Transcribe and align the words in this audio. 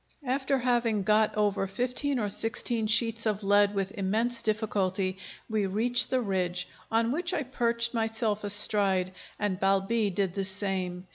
After 0.25 0.57
having 0.57 1.03
got 1.03 1.37
over 1.37 1.67
fifteen 1.67 2.17
or 2.17 2.27
sixteen 2.27 2.87
sheets 2.87 3.27
of 3.27 3.43
lead 3.43 3.75
with 3.75 3.91
immense 3.91 4.41
difficulty, 4.41 5.19
we 5.47 5.67
reached 5.67 6.09
the 6.09 6.21
ridge, 6.21 6.67
on 6.91 7.11
which 7.11 7.35
I 7.35 7.43
perched 7.43 7.93
myself 7.93 8.43
astride, 8.43 9.11
and 9.37 9.59
Balbi 9.59 10.09
did 10.09 10.33
the 10.33 10.43
same. 10.43 11.05